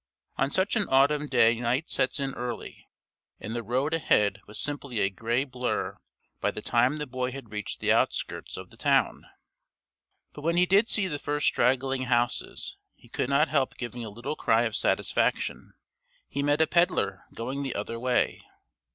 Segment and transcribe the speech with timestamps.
[0.35, 2.87] On such an autumn day night sets in early,
[3.39, 5.99] and the road ahead was simply a gray blur
[6.39, 9.27] by the time the boy had reached the outskirts of the town.
[10.33, 14.09] But when he did see the first straggling houses he could not help giving a
[14.09, 15.73] little cry of satisfaction.
[16.27, 18.41] He met a pedlar going the other way.